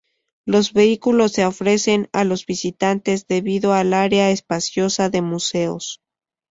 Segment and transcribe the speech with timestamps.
[0.47, 6.01] Los vehículos se ofrecen a los visitantes debido al área espaciosa de museos.